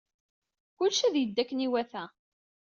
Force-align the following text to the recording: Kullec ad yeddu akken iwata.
Kullec 0.75 0.99
ad 1.07 1.15
yeddu 1.17 1.39
akken 1.41 1.63
iwata. 1.67 2.03